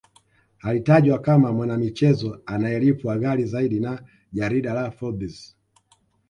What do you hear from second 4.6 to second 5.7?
la forbes